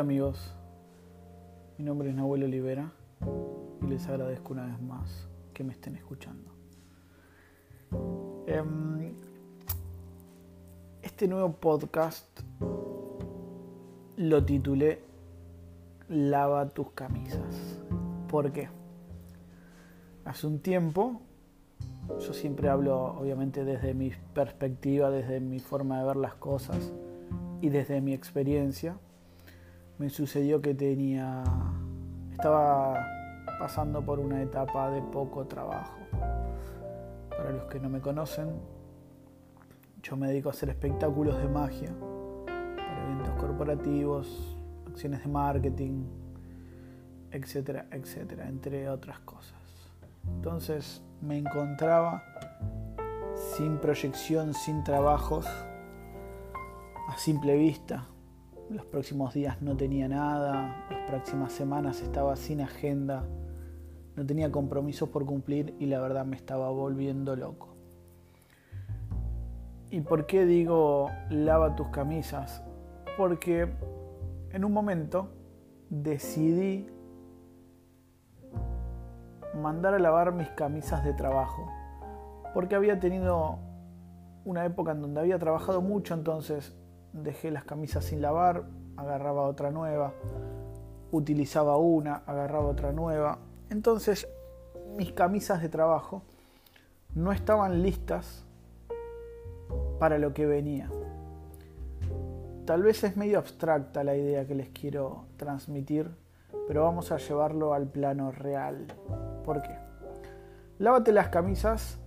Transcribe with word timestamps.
Hola 0.00 0.06
amigos, 0.06 0.56
mi 1.76 1.84
nombre 1.84 2.08
es 2.08 2.14
Nahuel 2.14 2.44
Olivera 2.44 2.90
y 3.82 3.86
les 3.86 4.08
agradezco 4.08 4.54
una 4.54 4.64
vez 4.64 4.80
más 4.80 5.28
que 5.52 5.62
me 5.62 5.74
estén 5.74 5.94
escuchando. 5.94 6.50
Em, 8.46 9.12
este 11.02 11.28
nuevo 11.28 11.52
podcast 11.52 12.40
lo 14.16 14.42
titulé 14.42 15.02
Lava 16.08 16.70
tus 16.70 16.92
camisas. 16.92 17.82
¿Por 18.26 18.52
qué? 18.52 18.70
Hace 20.24 20.46
un 20.46 20.60
tiempo, 20.60 21.20
yo 22.20 22.32
siempre 22.32 22.70
hablo 22.70 23.18
obviamente 23.18 23.66
desde 23.66 23.92
mi 23.92 24.12
perspectiva, 24.32 25.10
desde 25.10 25.40
mi 25.40 25.58
forma 25.60 25.98
de 25.98 26.06
ver 26.06 26.16
las 26.16 26.36
cosas 26.36 26.90
y 27.60 27.68
desde 27.68 28.00
mi 28.00 28.14
experiencia 28.14 28.96
me 30.00 30.08
sucedió 30.08 30.62
que 30.62 30.72
tenía 30.72 31.44
estaba 32.32 33.06
pasando 33.58 34.02
por 34.02 34.18
una 34.18 34.40
etapa 34.40 34.90
de 34.90 35.02
poco 35.02 35.46
trabajo. 35.46 35.98
Para 37.28 37.50
los 37.50 37.64
que 37.64 37.78
no 37.80 37.90
me 37.90 38.00
conocen, 38.00 38.48
yo 40.02 40.16
me 40.16 40.28
dedico 40.28 40.48
a 40.48 40.52
hacer 40.52 40.70
espectáculos 40.70 41.36
de 41.36 41.48
magia 41.48 41.92
para 42.46 43.04
eventos 43.04 43.34
corporativos, 43.34 44.56
acciones 44.88 45.22
de 45.22 45.28
marketing, 45.28 46.04
etcétera, 47.30 47.86
etcétera, 47.90 48.48
entre 48.48 48.88
otras 48.88 49.18
cosas. 49.18 49.60
Entonces 50.26 51.02
me 51.20 51.36
encontraba 51.36 52.22
sin 53.54 53.76
proyección, 53.76 54.54
sin 54.54 54.82
trabajos, 54.82 55.46
a 57.06 57.18
simple 57.18 57.54
vista, 57.58 58.06
los 58.70 58.84
próximos 58.86 59.34
días 59.34 59.60
no 59.60 59.76
tenía 59.76 60.08
nada, 60.08 60.86
las 60.88 61.00
próximas 61.08 61.52
semanas 61.52 62.00
estaba 62.02 62.36
sin 62.36 62.60
agenda, 62.60 63.24
no 64.14 64.24
tenía 64.24 64.52
compromisos 64.52 65.08
por 65.08 65.26
cumplir 65.26 65.74
y 65.80 65.86
la 65.86 66.00
verdad 66.00 66.24
me 66.24 66.36
estaba 66.36 66.70
volviendo 66.70 67.34
loco. 67.34 67.74
¿Y 69.90 70.02
por 70.02 70.26
qué 70.26 70.46
digo 70.46 71.10
lava 71.30 71.74
tus 71.74 71.88
camisas? 71.88 72.62
Porque 73.16 73.68
en 74.52 74.64
un 74.64 74.72
momento 74.72 75.30
decidí 75.88 76.88
mandar 79.60 79.94
a 79.94 79.98
lavar 79.98 80.32
mis 80.32 80.48
camisas 80.50 81.04
de 81.04 81.12
trabajo, 81.12 81.66
porque 82.54 82.76
había 82.76 83.00
tenido 83.00 83.58
una 84.44 84.64
época 84.64 84.92
en 84.92 85.02
donde 85.02 85.20
había 85.20 85.40
trabajado 85.40 85.82
mucho, 85.82 86.14
entonces 86.14 86.79
dejé 87.12 87.50
las 87.50 87.64
camisas 87.64 88.04
sin 88.04 88.22
lavar, 88.22 88.64
agarraba 88.96 89.42
otra 89.42 89.70
nueva, 89.70 90.12
utilizaba 91.12 91.76
una, 91.76 92.22
agarraba 92.26 92.66
otra 92.66 92.92
nueva. 92.92 93.38
Entonces 93.70 94.28
mis 94.96 95.12
camisas 95.12 95.62
de 95.62 95.68
trabajo 95.68 96.22
no 97.14 97.32
estaban 97.32 97.82
listas 97.82 98.44
para 99.98 100.18
lo 100.18 100.32
que 100.32 100.46
venía. 100.46 100.88
Tal 102.64 102.82
vez 102.82 103.02
es 103.04 103.16
medio 103.16 103.38
abstracta 103.38 104.04
la 104.04 104.16
idea 104.16 104.46
que 104.46 104.54
les 104.54 104.68
quiero 104.68 105.24
transmitir, 105.36 106.10
pero 106.68 106.84
vamos 106.84 107.10
a 107.10 107.16
llevarlo 107.16 107.74
al 107.74 107.86
plano 107.88 108.30
real. 108.30 108.86
¿Por 109.44 109.62
qué? 109.62 109.76
Lávate 110.78 111.12
las 111.12 111.28
camisas 111.28 111.98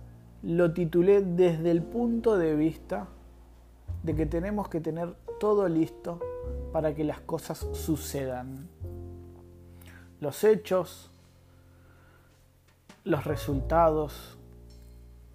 lo 0.42 0.72
titulé 0.72 1.22
desde 1.22 1.70
el 1.70 1.82
punto 1.82 2.36
de 2.36 2.54
vista 2.54 3.08
de 4.04 4.14
que 4.14 4.26
tenemos 4.26 4.68
que 4.68 4.80
tener 4.80 5.16
todo 5.40 5.66
listo 5.66 6.20
para 6.72 6.94
que 6.94 7.04
las 7.04 7.20
cosas 7.20 7.66
sucedan. 7.72 8.68
Los 10.20 10.44
hechos, 10.44 11.10
los 13.02 13.24
resultados 13.24 14.38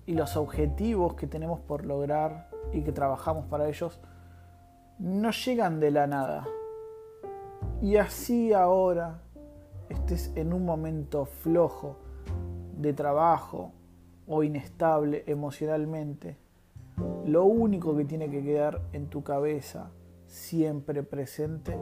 y 0.06 0.14
los 0.14 0.38
objetivos 0.38 1.16
que 1.16 1.26
tenemos 1.26 1.60
por 1.60 1.84
lograr 1.84 2.50
y 2.72 2.82
que 2.82 2.92
trabajamos 2.92 3.46
para 3.48 3.68
ellos 3.68 4.00
no 5.00 5.32
llegan 5.32 5.80
de 5.80 5.92
la 5.92 6.06
nada. 6.06 6.48
Y 7.82 7.96
así 7.96 8.54
ahora 8.54 9.20
estés 9.90 10.32
en 10.36 10.54
un 10.54 10.64
momento 10.64 11.26
flojo 11.26 11.98
de 12.78 12.94
trabajo 12.94 13.72
o 14.28 14.44
inestable 14.44 15.24
emocionalmente, 15.26 16.38
lo 17.26 17.46
único 17.46 17.96
que 17.96 18.06
tiene 18.06 18.30
que 18.30 18.44
quedar 18.44 18.82
en 18.94 19.08
tu 19.08 19.24
cabeza 19.24 19.92
siempre 20.26 21.04
presente 21.04 21.78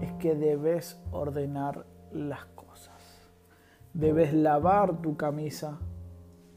es 0.00 0.12
que 0.14 0.34
debes 0.34 1.00
ordenar 1.10 1.86
las 2.12 2.44
cosas. 2.46 3.30
Debes 3.94 4.32
lavar 4.32 5.00
tu 5.02 5.16
camisa 5.16 5.78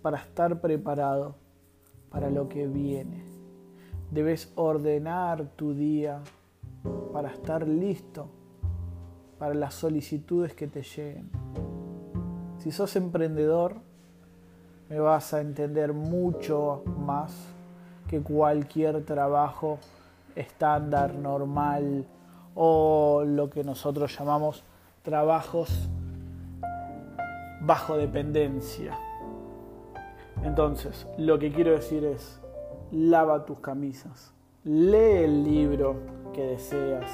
para 0.02 0.18
estar 0.18 0.62
preparado 0.62 1.36
para 2.10 2.30
lo 2.30 2.48
que 2.48 2.68
viene. 2.68 3.26
Debes 4.12 4.52
ordenar 4.56 5.50
tu 5.56 5.74
día 5.74 6.22
para 7.12 7.30
estar 7.30 7.68
listo 7.68 8.30
para 9.40 9.54
las 9.54 9.74
solicitudes 9.74 10.54
que 10.54 10.68
te 10.68 10.82
lleguen. 10.82 11.30
Si 12.58 12.72
sos 12.72 12.96
emprendedor, 12.96 13.76
me 14.90 15.00
vas 15.00 15.34
a 15.34 15.42
entender 15.42 15.94
mucho 15.94 16.84
más 16.98 17.55
que 18.08 18.22
cualquier 18.22 19.04
trabajo 19.04 19.80
estándar, 20.36 21.16
normal 21.16 22.06
o 22.54 23.24
lo 23.26 23.50
que 23.50 23.64
nosotros 23.64 24.18
llamamos 24.18 24.64
trabajos 25.02 25.90
bajo 27.62 27.98
dependencia. 27.98 28.98
Entonces, 30.44 31.08
lo 31.18 31.40
que 31.40 31.52
quiero 31.52 31.72
decir 31.72 32.04
es, 32.04 32.40
lava 32.92 33.46
tus 33.46 33.60
camisas, 33.60 34.34
lee 34.64 35.24
el 35.24 35.44
libro 35.44 35.96
que 36.34 36.44
deseas, 36.44 37.10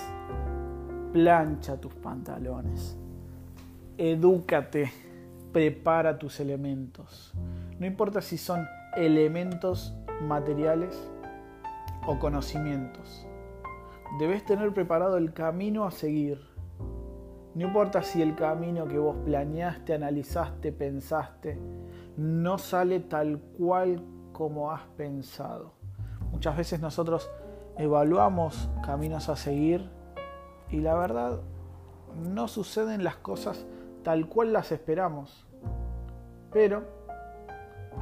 plancha 1.13 1.77
tus 1.77 1.93
pantalones, 1.95 2.97
edúcate, 3.97 4.91
prepara 5.51 6.17
tus 6.17 6.39
elementos. 6.39 7.33
No 7.79 7.85
importa 7.85 8.21
si 8.21 8.37
son 8.37 8.67
elementos 8.95 9.93
materiales 10.21 11.09
o 12.07 12.19
conocimientos. 12.19 13.27
Debes 14.19 14.45
tener 14.45 14.73
preparado 14.73 15.17
el 15.17 15.33
camino 15.33 15.85
a 15.85 15.91
seguir. 15.91 16.39
No 17.53 17.67
importa 17.67 18.01
si 18.01 18.21
el 18.21 18.35
camino 18.35 18.87
que 18.87 18.97
vos 18.97 19.15
planeaste, 19.25 19.93
analizaste, 19.93 20.71
pensaste, 20.71 21.59
no 22.17 22.57
sale 22.57 22.99
tal 23.01 23.39
cual 23.57 24.03
como 24.31 24.71
has 24.71 24.83
pensado. 24.97 25.73
Muchas 26.31 26.55
veces 26.55 26.79
nosotros 26.79 27.29
evaluamos 27.77 28.69
caminos 28.85 29.27
a 29.29 29.35
seguir 29.35 29.89
y 30.69 30.79
la 30.79 30.95
verdad 30.95 31.41
no 32.15 32.47
suceden 32.47 33.03
las 33.03 33.17
cosas 33.17 33.65
tal 34.03 34.27
cual 34.27 34.53
las 34.53 34.71
esperamos. 34.71 35.45
Pero 36.51 36.83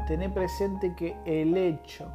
tené 0.10 0.28
presente 0.28 0.96
que 0.96 1.16
el 1.24 1.56
hecho, 1.56 2.08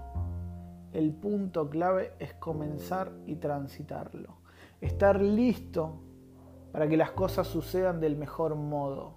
el 0.92 1.12
punto 1.12 1.70
clave 1.70 2.12
es 2.18 2.34
comenzar 2.34 3.12
y 3.24 3.36
transitarlo. 3.36 4.38
Estar 4.80 5.20
listo 5.20 6.00
para 6.72 6.88
que 6.88 6.96
las 6.96 7.12
cosas 7.12 7.46
sucedan 7.46 8.00
del 8.00 8.16
mejor 8.16 8.56
modo. 8.56 9.14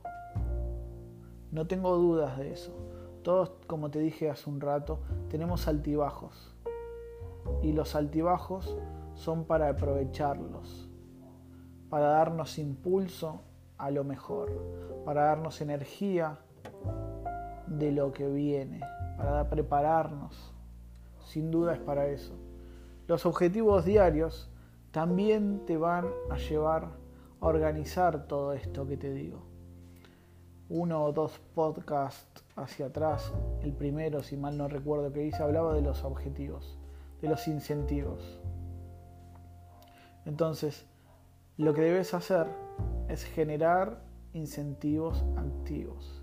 No 1.50 1.66
tengo 1.66 1.98
dudas 1.98 2.38
de 2.38 2.52
eso. 2.52 2.72
Todos, 3.24 3.50
como 3.66 3.90
te 3.90 3.98
dije 3.98 4.30
hace 4.30 4.48
un 4.48 4.62
rato, 4.62 5.00
tenemos 5.28 5.68
altibajos. 5.68 6.56
Y 7.64 7.74
los 7.74 7.96
altibajos 7.96 8.78
son 9.16 9.46
para 9.46 9.70
aprovecharlos, 9.70 10.88
para 11.90 12.10
darnos 12.10 12.60
impulso 12.60 13.42
a 13.80 13.90
lo 13.90 14.04
mejor, 14.04 14.52
para 15.04 15.24
darnos 15.24 15.62
energía 15.62 16.38
de 17.68 17.92
lo 17.92 18.12
que 18.12 18.28
viene, 18.28 18.80
para 19.18 19.50
prepararnos. 19.50 20.54
Sin 21.26 21.52
duda 21.52 21.74
es 21.74 21.80
para 21.80 22.08
eso. 22.08 22.34
Los 23.08 23.26
objetivos 23.26 23.86
diarios 23.86 24.50
también 24.92 25.66
te 25.66 25.78
van 25.78 26.08
a 26.30 26.38
llevar 26.38 26.90
a 27.40 27.46
organizar 27.48 28.28
todo 28.28 28.54
esto 28.54 28.88
que 28.88 28.98
te 28.98 29.14
digo. 29.14 29.44
Uno 30.70 31.04
o 31.04 31.14
dos 31.14 31.40
podcasts 31.54 32.44
hacia 32.56 32.88
atrás, 32.88 33.34
el 33.62 33.74
primero, 33.74 34.24
si 34.24 34.36
mal 34.36 34.58
no 34.58 34.68
recuerdo 34.68 35.14
que 35.14 35.26
hice, 35.26 35.44
hablaba 35.44 35.74
de 35.74 35.82
los 35.82 36.04
objetivos, 36.04 36.78
de 37.22 37.30
los 37.30 37.48
incentivos. 37.48 38.40
Entonces, 40.26 40.86
lo 41.58 41.74
que 41.74 41.82
debes 41.82 42.14
hacer 42.14 42.48
es 43.08 43.24
generar 43.24 44.02
incentivos 44.34 45.24
activos 45.38 46.17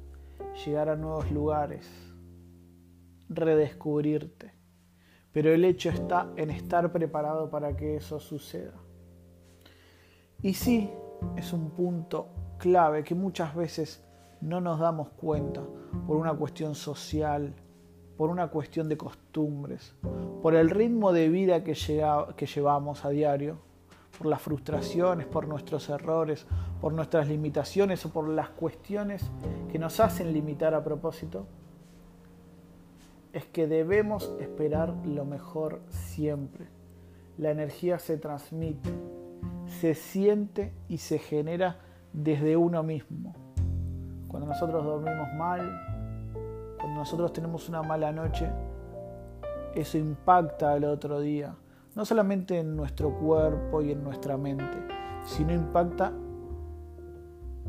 llegar 0.65 0.89
a 0.89 0.97
nuevos 0.97 1.31
lugares, 1.31 1.89
redescubrirte. 3.29 4.53
Pero 5.33 5.53
el 5.53 5.65
hecho 5.65 5.91
está 5.91 6.33
en 6.37 6.51
estar 6.51 6.93
preparado 6.93 7.51
para 7.51 7.77
que 7.77 7.97
eso 7.97 8.21
suceda. 8.21 8.75
Y 10.43 10.55
sí, 10.55 10.91
es 11.37 11.53
un 11.53 11.71
punto 11.71 12.29
clave 12.59 13.03
que 13.03 13.15
muchas 13.15 13.55
veces 13.55 14.05
no 14.41 14.61
nos 14.61 14.79
damos 14.79 15.11
cuenta 15.11 15.63
por 16.07 16.17
una 16.17 16.35
cuestión 16.35 16.75
social, 16.75 17.55
por 18.17 18.31
una 18.31 18.49
cuestión 18.49 18.89
de 18.89 18.97
costumbres, 18.97 19.97
por 20.43 20.55
el 20.55 20.71
ritmo 20.71 21.13
de 21.13 21.29
vida 21.29 21.65
que, 21.65 21.73
que 22.37 22.47
llevamos 22.47 23.05
a 23.05 23.09
diario, 23.09 23.59
por 24.17 24.27
las 24.27 24.41
frustraciones, 24.41 25.27
por 25.27 25.49
nuestros 25.49 25.89
errores, 25.89 26.47
por 26.81 26.93
nuestras 26.93 27.29
limitaciones 27.29 28.05
o 28.07 28.11
por 28.11 28.29
las 28.29 28.51
cuestiones 28.51 29.31
que 29.71 29.79
nos 29.79 30.01
hacen 30.01 30.33
limitar 30.33 30.75
a 30.75 30.85
propósito, 30.85 31.47
es 33.33 33.47
que 33.47 33.67
debemos 33.67 34.33
esperar 34.41 34.95
lo 35.05 35.25
mejor 35.25 35.83
siempre. 35.89 36.69
La 37.37 37.51
energía 37.51 37.99
se 37.99 38.17
transmite, 38.17 38.91
se 39.67 39.95
siente 39.95 40.73
y 40.89 40.99
se 40.99 41.19
genera 41.19 41.79
desde 42.13 42.57
uno 42.57 42.83
mismo. 42.85 43.35
Cuando 44.29 44.47
nosotros 44.49 44.85
dormimos 44.85 45.29
mal, 45.35 45.61
cuando 46.79 47.01
nosotros 47.01 47.33
tenemos 47.33 47.69
una 47.69 47.83
mala 47.83 48.13
noche, 48.13 48.49
eso 49.75 49.99
impacta 49.99 50.73
al 50.73 50.85
otro 50.85 51.19
día, 51.19 51.57
no 51.95 52.05
solamente 52.05 52.59
en 52.59 52.77
nuestro 52.77 53.17
cuerpo 53.19 53.83
y 53.83 53.93
en 53.93 54.03
nuestra 54.03 54.37
mente, 54.37 54.79
sino 55.25 55.53
impacta 55.53 56.13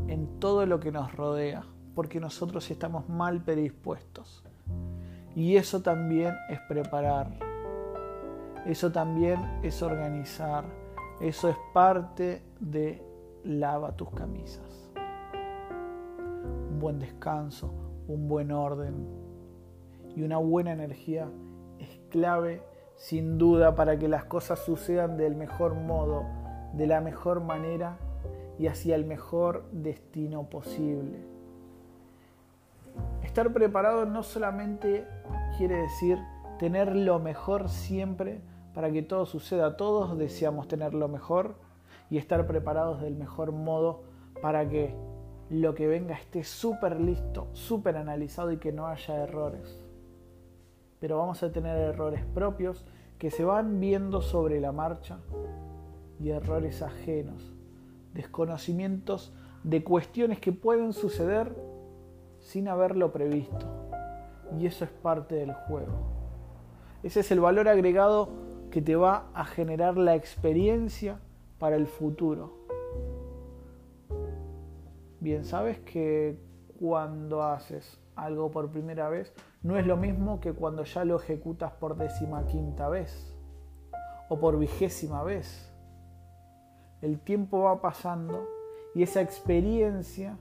en 0.07 0.39
todo 0.39 0.65
lo 0.65 0.79
que 0.79 0.91
nos 0.91 1.13
rodea, 1.15 1.63
porque 1.93 2.19
nosotros 2.19 2.69
estamos 2.71 3.07
mal 3.07 3.43
predispuestos. 3.43 4.43
Y 5.35 5.57
eso 5.57 5.81
también 5.81 6.33
es 6.49 6.59
preparar, 6.61 7.37
eso 8.65 8.91
también 8.91 9.39
es 9.63 9.81
organizar, 9.83 10.65
eso 11.19 11.49
es 11.49 11.57
parte 11.73 12.41
de 12.59 13.03
lava 13.43 13.95
tus 13.95 14.09
camisas. 14.11 14.89
Un 16.71 16.79
buen 16.79 16.99
descanso, 16.99 17.71
un 18.07 18.27
buen 18.27 18.51
orden 18.51 19.07
y 20.15 20.23
una 20.23 20.37
buena 20.37 20.71
energía 20.71 21.29
es 21.79 21.99
clave 22.09 22.61
sin 22.95 23.37
duda 23.37 23.75
para 23.75 23.97
que 23.97 24.07
las 24.07 24.25
cosas 24.25 24.59
sucedan 24.59 25.17
del 25.17 25.35
mejor 25.35 25.75
modo, 25.75 26.23
de 26.73 26.87
la 26.87 27.01
mejor 27.01 27.41
manera 27.41 27.97
y 28.57 28.67
hacia 28.67 28.95
el 28.95 29.05
mejor 29.05 29.65
destino 29.71 30.43
posible. 30.49 31.19
Estar 33.23 33.51
preparado 33.51 34.05
no 34.05 34.23
solamente 34.23 35.05
quiere 35.57 35.75
decir 35.75 36.17
tener 36.57 36.95
lo 36.95 37.19
mejor 37.19 37.69
siempre 37.69 38.41
para 38.73 38.91
que 38.91 39.01
todo 39.01 39.25
suceda. 39.25 39.77
Todos 39.77 40.17
deseamos 40.17 40.67
tener 40.67 40.93
lo 40.93 41.07
mejor 41.07 41.55
y 42.09 42.17
estar 42.17 42.45
preparados 42.47 43.01
del 43.01 43.15
mejor 43.15 43.51
modo 43.51 44.03
para 44.41 44.67
que 44.69 44.95
lo 45.49 45.75
que 45.75 45.87
venga 45.87 46.15
esté 46.15 46.43
súper 46.43 46.99
listo, 46.99 47.47
súper 47.53 47.97
analizado 47.97 48.51
y 48.51 48.57
que 48.57 48.71
no 48.71 48.87
haya 48.87 49.15
errores. 49.23 49.84
Pero 50.99 51.17
vamos 51.17 51.43
a 51.43 51.51
tener 51.51 51.77
errores 51.77 52.23
propios 52.33 52.85
que 53.17 53.31
se 53.31 53.43
van 53.43 53.79
viendo 53.79 54.21
sobre 54.21 54.59
la 54.59 54.71
marcha 54.71 55.19
y 56.19 56.29
errores 56.29 56.81
ajenos, 56.81 57.53
desconocimientos 58.13 59.33
de 59.63 59.83
cuestiones 59.83 60.39
que 60.39 60.51
pueden 60.51 60.93
suceder 60.93 61.55
sin 62.39 62.67
haberlo 62.67 63.11
previsto. 63.11 63.65
Y 64.59 64.67
eso 64.67 64.85
es 64.85 64.91
parte 64.91 65.35
del 65.35 65.53
juego. 65.53 66.15
Ese 67.03 67.21
es 67.21 67.31
el 67.31 67.39
valor 67.39 67.67
agregado 67.67 68.29
que 68.71 68.81
te 68.81 68.95
va 68.95 69.29
a 69.33 69.45
generar 69.45 69.97
la 69.97 70.15
experiencia 70.15 71.19
para 71.59 71.75
el 71.75 71.87
futuro. 71.87 72.65
Bien, 75.19 75.45
sabes 75.45 75.79
que 75.79 76.37
cuando 76.79 77.41
haces 77.41 77.99
algo 78.15 78.51
por 78.51 78.69
primera 78.69 79.09
vez 79.09 79.33
no 79.65 79.77
es 79.77 79.87
lo 79.87 79.97
mismo 79.97 80.39
que 80.39 80.53
cuando 80.53 80.83
ya 80.83 81.03
lo 81.03 81.15
ejecutas 81.17 81.71
por 81.73 81.97
décima 81.97 82.45
quinta 82.45 82.87
vez 82.87 83.35
o 84.29 84.39
por 84.39 84.59
vigésima 84.59 85.23
vez. 85.23 85.71
El 87.01 87.19
tiempo 87.19 87.63
va 87.63 87.81
pasando 87.81 88.47
y 88.93 89.01
esa 89.01 89.21
experiencia, 89.21 90.37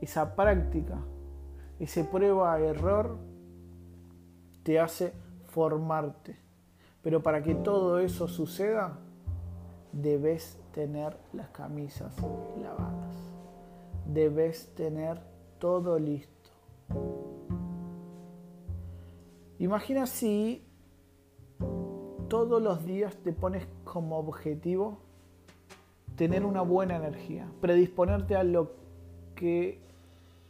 esa 0.00 0.34
práctica, 0.34 0.98
ese 1.78 2.04
prueba-error 2.04 3.18
te 4.62 4.80
hace 4.80 5.12
formarte. 5.50 6.36
Pero 7.02 7.22
para 7.22 7.42
que 7.42 7.54
todo 7.54 7.98
eso 7.98 8.28
suceda, 8.28 8.98
debes 9.92 10.58
tener 10.72 11.18
las 11.32 11.48
camisas 11.50 12.16
lavadas 12.60 13.32
debes 14.06 14.74
tener 14.74 15.18
todo 15.58 15.98
listo. 15.98 16.50
Imagina 19.62 20.06
si 20.06 20.66
todos 22.28 22.60
los 22.60 22.84
días 22.84 23.14
te 23.18 23.32
pones 23.32 23.64
como 23.84 24.18
objetivo 24.18 24.98
tener 26.16 26.44
una 26.44 26.62
buena 26.62 26.96
energía, 26.96 27.46
predisponerte 27.60 28.34
a 28.34 28.42
lo 28.42 28.72
que 29.36 29.80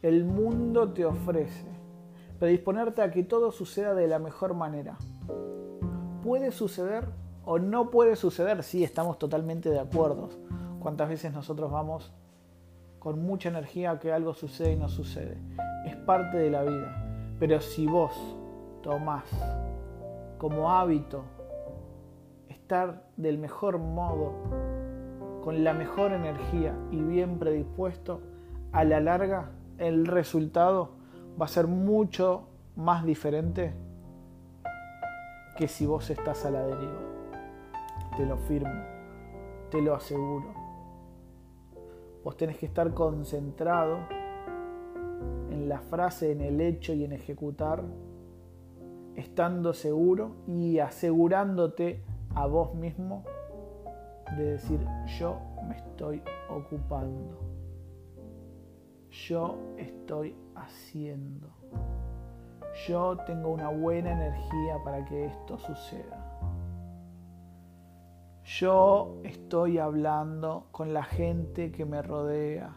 el 0.01 0.25
mundo 0.25 0.93
te 0.93 1.05
ofrece, 1.05 1.67
predisponerte 2.39 3.03
a 3.03 3.11
que 3.11 3.21
todo 3.21 3.51
suceda 3.51 3.93
de 3.93 4.07
la 4.07 4.17
mejor 4.17 4.55
manera. 4.55 4.97
Puede 6.23 6.51
suceder 6.51 7.05
o 7.45 7.59
no 7.59 7.91
puede 7.91 8.15
suceder, 8.15 8.63
sí, 8.63 8.83
estamos 8.83 9.19
totalmente 9.19 9.69
de 9.69 9.79
acuerdo. 9.79 10.29
¿Cuántas 10.79 11.07
veces 11.09 11.31
nosotros 11.33 11.71
vamos 11.71 12.11
con 12.97 13.21
mucha 13.21 13.49
energía 13.49 13.99
que 13.99 14.11
algo 14.11 14.33
sucede 14.33 14.71
y 14.71 14.75
no 14.75 14.89
sucede. 14.89 15.37
Es 15.85 15.95
parte 15.97 16.37
de 16.37 16.49
la 16.49 16.63
vida. 16.63 17.35
Pero 17.37 17.61
si 17.61 17.85
vos 17.85 18.13
tomás 18.83 19.23
como 20.37 20.69
hábito 20.69 21.23
estar 22.49 23.07
del 23.17 23.39
mejor 23.39 23.79
modo, 23.79 24.33
con 25.41 25.63
la 25.63 25.73
mejor 25.73 26.11
energía 26.11 26.77
y 26.91 27.01
bien 27.01 27.39
predispuesto, 27.39 28.21
a 28.71 28.83
la 28.83 28.99
larga 28.99 29.51
el 29.77 30.05
resultado 30.05 30.91
va 31.41 31.45
a 31.45 31.47
ser 31.47 31.67
mucho 31.67 32.47
más 32.75 33.05
diferente 33.05 33.73
que 35.57 35.67
si 35.67 35.85
vos 35.85 36.09
estás 36.09 36.45
a 36.45 36.51
la 36.51 36.63
deriva. 36.63 36.99
Te 38.17 38.25
lo 38.25 38.37
firmo, 38.37 38.83
te 39.71 39.81
lo 39.81 39.95
aseguro. 39.95 40.53
Vos 42.23 42.37
tenés 42.37 42.57
que 42.57 42.65
estar 42.65 42.93
concentrado 42.93 43.99
en 45.49 45.69
la 45.69 45.79
frase, 45.79 46.31
en 46.31 46.41
el 46.41 46.61
hecho 46.61 46.93
y 46.93 47.03
en 47.03 47.13
ejecutar, 47.13 47.83
estando 49.15 49.73
seguro 49.73 50.35
y 50.47 50.79
asegurándote 50.79 52.03
a 52.35 52.47
vos 52.47 52.73
mismo 52.75 53.23
de 54.37 54.43
decir 54.53 54.79
yo 55.19 55.37
me 55.67 55.75
estoy 55.75 56.21
ocupando, 56.49 57.39
yo 59.09 59.57
estoy 59.77 60.35
haciendo, 60.55 61.49
yo 62.87 63.17
tengo 63.25 63.49
una 63.49 63.69
buena 63.69 64.11
energía 64.11 64.83
para 64.83 65.05
que 65.05 65.25
esto 65.25 65.57
suceda. 65.57 66.29
Yo 68.43 69.21
estoy 69.23 69.77
hablando 69.77 70.67
con 70.71 70.93
la 70.93 71.03
gente 71.03 71.71
que 71.71 71.85
me 71.85 72.01
rodea. 72.01 72.75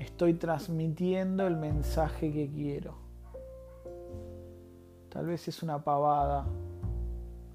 Estoy 0.00 0.34
transmitiendo 0.34 1.46
el 1.46 1.56
mensaje 1.56 2.32
que 2.32 2.50
quiero. 2.50 3.03
Tal 5.14 5.26
vez 5.26 5.46
es 5.46 5.62
una 5.62 5.84
pavada 5.84 6.44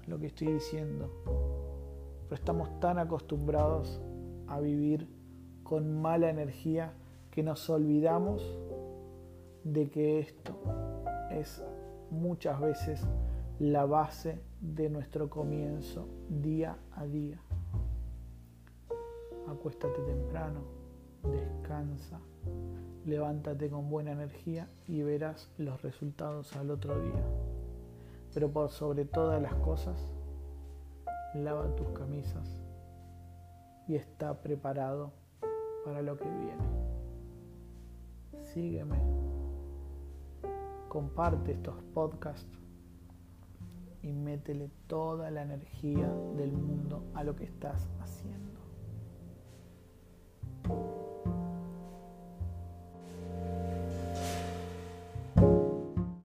lo 0.06 0.18
que 0.18 0.28
estoy 0.28 0.46
diciendo, 0.54 1.10
pero 2.24 2.34
estamos 2.34 2.80
tan 2.80 2.98
acostumbrados 2.98 4.00
a 4.48 4.58
vivir 4.60 5.06
con 5.62 6.00
mala 6.00 6.30
energía 6.30 6.94
que 7.30 7.42
nos 7.42 7.68
olvidamos 7.68 8.42
de 9.62 9.90
que 9.90 10.20
esto 10.20 10.58
es 11.30 11.62
muchas 12.10 12.58
veces 12.60 13.06
la 13.58 13.84
base 13.84 14.40
de 14.62 14.88
nuestro 14.88 15.28
comienzo 15.28 16.08
día 16.30 16.78
a 16.92 17.04
día. 17.04 17.42
Acuéstate 19.46 20.00
temprano, 20.00 20.62
descansa, 21.30 22.20
levántate 23.04 23.68
con 23.68 23.90
buena 23.90 24.12
energía 24.12 24.66
y 24.88 25.02
verás 25.02 25.50
los 25.58 25.82
resultados 25.82 26.56
al 26.56 26.70
otro 26.70 26.98
día. 27.02 27.39
Pero 28.32 28.50
por 28.50 28.70
sobre 28.70 29.04
todas 29.04 29.40
las 29.42 29.54
cosas, 29.56 30.14
lava 31.34 31.74
tus 31.76 31.88
camisas 31.88 32.62
y 33.88 33.96
está 33.96 34.40
preparado 34.40 35.12
para 35.84 36.02
lo 36.02 36.16
que 36.16 36.28
viene. 36.28 36.64
Sígueme, 38.42 38.98
comparte 40.88 41.52
estos 41.52 41.82
podcasts 41.94 42.58
y 44.02 44.12
métele 44.12 44.70
toda 44.86 45.30
la 45.30 45.42
energía 45.42 46.08
del 46.36 46.52
mundo 46.52 47.04
a 47.14 47.24
lo 47.24 47.36
que 47.36 47.44
estás 47.44 47.90
haciendo. 48.00 48.59